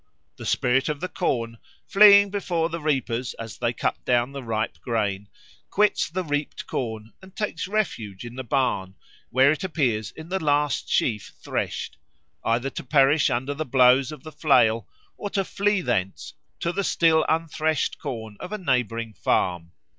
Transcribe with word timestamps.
The 0.37 0.47
spirit 0.47 0.89
of 0.89 0.99
the 0.99 1.07
corn, 1.07 1.59
fleeing 1.85 2.31
before 2.31 2.69
the 2.69 2.81
reapers 2.81 3.35
as 3.35 3.59
they 3.59 3.71
cut 3.71 4.03
down 4.03 4.31
the 4.31 4.41
ripe 4.41 4.79
grain, 4.81 5.29
quits 5.69 6.09
the 6.09 6.23
reaped 6.23 6.65
corn 6.65 7.13
and 7.21 7.35
takes 7.35 7.67
refuge 7.67 8.25
in 8.25 8.33
the 8.33 8.43
barn, 8.43 8.95
where 9.29 9.51
it 9.51 9.63
appears 9.63 10.09
in 10.09 10.29
the 10.29 10.43
last 10.43 10.89
sheaf 10.89 11.33
threshed, 11.43 11.97
either 12.43 12.71
to 12.71 12.83
perish 12.83 13.29
under 13.29 13.53
the 13.53 13.63
blows 13.63 14.11
of 14.11 14.23
the 14.23 14.31
flail 14.31 14.87
or 15.17 15.29
to 15.29 15.45
flee 15.45 15.81
thence 15.81 16.33
to 16.61 16.71
the 16.71 16.83
still 16.83 17.23
unthreshed 17.29 17.99
corn 17.99 18.37
of 18.39 18.51
a 18.51 18.57
neighbouring 18.57 19.13
farm. 19.13 19.71